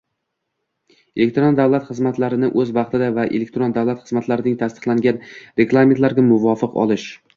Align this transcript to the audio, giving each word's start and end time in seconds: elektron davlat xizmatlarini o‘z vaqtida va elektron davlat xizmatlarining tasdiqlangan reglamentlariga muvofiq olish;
elektron 1.23 1.57
davlat 1.59 1.85
xizmatlarini 1.89 2.49
o‘z 2.63 2.73
vaqtida 2.77 3.09
va 3.19 3.27
elektron 3.41 3.75
davlat 3.77 4.01
xizmatlarining 4.07 4.57
tasdiqlangan 4.63 5.21
reglamentlariga 5.63 6.27
muvofiq 6.33 6.81
olish; 6.87 7.07